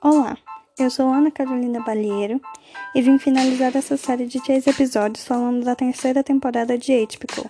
Olá, 0.00 0.38
eu 0.78 0.88
sou 0.90 1.08
Ana 1.08 1.28
Carolina 1.28 1.82
Balheiro 1.82 2.40
e 2.94 3.02
vim 3.02 3.18
finalizar 3.18 3.74
essa 3.76 3.96
série 3.96 4.26
de 4.26 4.40
três 4.40 4.64
episódios 4.64 5.26
falando 5.26 5.64
da 5.64 5.74
terceira 5.74 6.22
temporada 6.22 6.78
de 6.78 6.92
Atypical. 7.02 7.46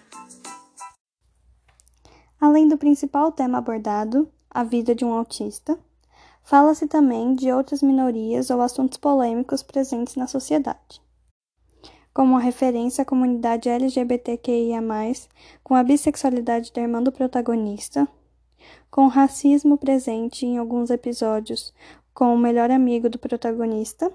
Além 2.41 2.67
do 2.67 2.79
principal 2.79 3.31
tema 3.33 3.59
abordado, 3.59 4.33
a 4.51 4.65
vida 4.65 4.95
de 4.95 5.05
um 5.05 5.13
autista, 5.13 5.79
fala-se 6.43 6.89
também 6.89 7.35
de 7.35 7.53
outras 7.53 7.83
minorias 7.83 8.49
ou 8.49 8.63
assuntos 8.63 8.97
polêmicos 8.97 9.63
presentes 9.63 10.17
na 10.17 10.27
sociedade, 10.27 11.03
como 12.15 12.35
a 12.35 12.41
referência 12.41 13.03
à 13.03 13.05
comunidade 13.05 13.69
LGBTQIA, 13.69 14.81
com 15.63 15.75
a 15.75 15.83
bissexualidade 15.83 16.73
da 16.73 16.81
irmã 16.81 17.03
do 17.03 17.13
protagonista, 17.13 18.09
com 18.91 19.07
racismo 19.07 19.77
presente 19.77 20.47
em 20.47 20.57
alguns 20.57 20.89
episódios, 20.89 21.75
com 22.19 22.35
o 22.35 22.37
melhor 22.37 22.69
amigo 22.69 23.09
do 23.09 23.17
protagonista, 23.17 24.13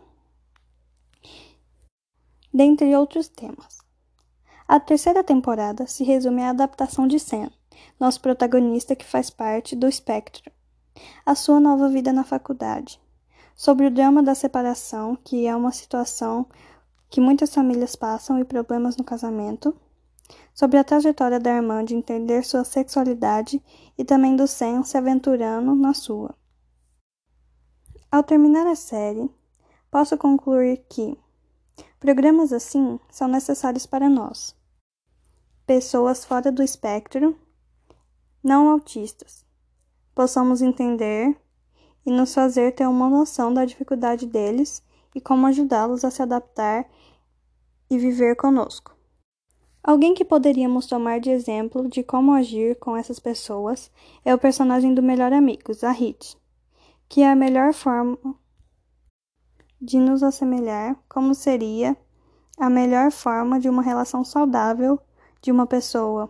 dentre 2.53 2.93
outros 2.97 3.29
temas. 3.29 3.77
A 4.67 4.77
terceira 4.77 5.23
temporada 5.23 5.87
se 5.87 6.03
resume 6.03 6.43
à 6.43 6.49
adaptação 6.49 7.07
de 7.07 7.17
Sam, 7.17 7.49
nosso 7.97 8.19
protagonista 8.19 8.93
que 8.93 9.05
faz 9.05 9.29
parte 9.29 9.73
do 9.73 9.87
espectro, 9.87 10.51
a 11.25 11.33
sua 11.33 11.61
nova 11.61 11.87
vida 11.87 12.11
na 12.11 12.25
faculdade, 12.25 12.99
sobre 13.55 13.87
o 13.87 13.89
drama 13.89 14.21
da 14.21 14.35
separação, 14.35 15.15
que 15.23 15.47
é 15.47 15.55
uma 15.55 15.71
situação 15.71 16.45
que 17.09 17.21
muitas 17.21 17.55
famílias 17.55 17.95
passam 17.95 18.37
e 18.37 18.43
problemas 18.43 18.97
no 18.97 19.05
casamento 19.05 19.73
sobre 20.53 20.77
a 20.77 20.83
trajetória 20.83 21.39
da 21.39 21.55
irmã 21.55 21.85
de 21.85 21.95
entender 21.95 22.43
sua 22.43 22.65
sexualidade 22.65 23.63
e 23.97 24.03
também 24.03 24.35
do 24.35 24.45
Sam 24.45 24.83
se 24.83 24.97
aventurando 24.97 25.73
na 25.73 25.93
sua. 25.93 26.35
Ao 28.13 28.21
terminar 28.21 28.67
a 28.67 28.75
série, 28.75 29.27
posso 29.89 30.15
concluir 30.19 30.85
que 30.87 31.17
programas 31.99 32.53
assim 32.53 32.99
são 33.09 33.27
necessários 33.27 33.87
para 33.87 34.07
nós, 34.07 34.55
pessoas 35.65 36.23
fora 36.23 36.51
do 36.51 36.61
espectro, 36.61 37.35
não 38.43 38.69
autistas, 38.69 39.43
possamos 40.13 40.61
entender 40.61 41.35
e 42.05 42.11
nos 42.11 42.35
fazer 42.35 42.75
ter 42.75 42.85
uma 42.85 43.09
noção 43.09 43.51
da 43.51 43.65
dificuldade 43.65 44.27
deles 44.27 44.83
e 45.15 45.19
como 45.19 45.47
ajudá-los 45.47 46.05
a 46.05 46.11
se 46.11 46.21
adaptar 46.21 46.87
e 47.89 47.97
viver 47.97 48.35
conosco. 48.35 48.95
Alguém 49.83 50.13
que 50.13 50.23
poderíamos 50.23 50.85
tomar 50.85 51.19
de 51.19 51.31
exemplo 51.31 51.89
de 51.89 52.03
como 52.03 52.31
agir 52.31 52.75
com 52.75 52.95
essas 52.95 53.17
pessoas 53.17 53.89
é 54.23 54.35
o 54.35 54.37
personagem 54.37 54.93
do 54.93 55.01
melhor 55.01 55.33
amigo, 55.33 55.73
Zahid, 55.73 56.37
que 57.13 57.21
é 57.21 57.29
a 57.29 57.35
melhor 57.35 57.75
forma 57.75 58.17
de 59.79 59.99
nos 59.99 60.23
assemelhar 60.23 60.97
como 61.07 61.35
seria 61.35 61.95
a 62.57 62.71
melhor 62.71 63.11
forma 63.11 63.59
de 63.59 63.69
uma 63.69 63.83
relação 63.83 64.23
saudável 64.23 64.99
de 65.39 65.51
uma 65.51 65.67
pessoa 65.67 66.27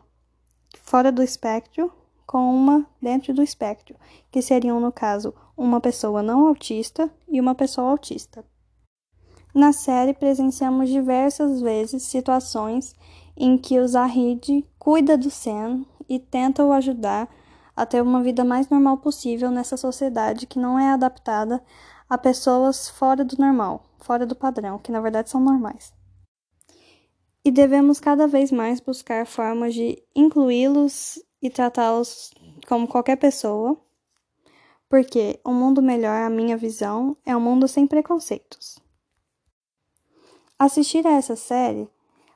fora 0.81 1.09
do 1.09 1.23
espectro 1.23 1.89
com 2.27 2.53
uma 2.53 2.85
dentro 3.01 3.33
do 3.33 3.41
espectro, 3.41 3.95
que 4.29 4.41
seriam, 4.41 4.77
no 4.77 4.91
caso, 4.91 5.33
uma 5.55 5.79
pessoa 5.79 6.21
não 6.21 6.47
autista 6.47 7.09
e 7.29 7.39
uma 7.39 7.55
pessoa 7.55 7.89
autista. 7.89 8.43
Na 9.55 9.71
série, 9.71 10.13
presenciamos 10.13 10.89
diversas 10.89 11.61
vezes 11.61 12.03
situações 12.03 12.93
em 13.37 13.57
que 13.57 13.79
o 13.79 13.87
Zahid 13.87 14.67
cuida 14.77 15.17
do 15.17 15.31
Sam 15.31 15.85
e 16.09 16.19
tenta 16.19 16.65
o 16.65 16.73
ajudar 16.73 17.29
a 17.75 17.85
ter 17.85 18.01
uma 18.01 18.21
vida 18.21 18.43
mais 18.43 18.69
normal 18.69 18.97
possível 18.97 19.49
nessa 19.49 19.77
sociedade 19.77 20.45
que 20.45 20.59
não 20.59 20.77
é 20.77 20.91
adaptada 20.91 21.63
a 22.09 22.17
pessoas 22.17 22.89
fora 22.89 23.25
do 23.25 23.35
normal, 23.37 23.83
fora 23.99 24.25
do 24.25 24.35
padrão, 24.35 24.77
que 24.77 24.91
na 24.91 25.01
verdade 25.01 25.29
são 25.29 25.41
normais. 25.41 25.93
E 27.43 27.51
devemos 27.51 27.99
cada 27.99 28.27
vez 28.27 28.51
mais 28.51 28.79
buscar 28.79 29.25
formas 29.25 29.73
de 29.73 30.01
incluí-los 30.15 31.19
e 31.41 31.49
tratá-los 31.49 32.31
como 32.67 32.87
qualquer 32.87 33.17
pessoa, 33.17 33.77
porque 34.87 35.39
um 35.45 35.53
mundo 35.53 35.81
melhor, 35.81 36.21
a 36.21 36.29
minha 36.29 36.55
visão, 36.55 37.17
é 37.25 37.35
um 37.35 37.41
mundo 37.41 37.67
sem 37.67 37.87
preconceitos. 37.87 38.77
Assistir 40.57 41.05
a 41.05 41.13
essa 41.13 41.35
série 41.35 41.89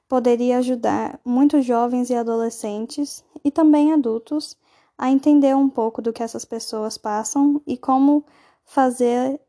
poderia 0.09 0.57
ajudar 0.57 1.19
muitos 1.23 1.63
jovens 1.63 2.09
e 2.09 2.15
adolescentes 2.15 3.23
e 3.43 3.51
também 3.51 3.93
adultos 3.93 4.57
a 4.97 5.11
entender 5.11 5.55
um 5.55 5.69
pouco 5.69 6.01
do 6.01 6.11
que 6.11 6.23
essas 6.23 6.43
pessoas 6.43 6.97
passam 6.97 7.61
e 7.67 7.77
como 7.77 8.25
fazer 8.65 9.39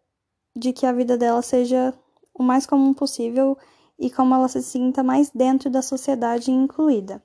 de 0.54 0.72
que 0.72 0.84
a 0.84 0.92
vida 0.92 1.16
dela 1.16 1.40
seja 1.40 1.94
o 2.34 2.42
mais 2.42 2.66
comum 2.66 2.92
possível 2.92 3.56
e 3.98 4.10
como 4.10 4.34
ela 4.34 4.48
se 4.48 4.62
sinta 4.62 5.02
mais 5.02 5.30
dentro 5.30 5.70
da 5.70 5.82
sociedade 5.82 6.50
incluída. 6.50 7.22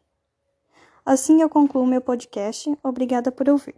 Assim 1.06 1.42
eu 1.42 1.50
concluo 1.50 1.86
meu 1.86 2.02
podcast. 2.02 2.76
Obrigada 2.82 3.32
por 3.32 3.50
ouvir. 3.50 3.76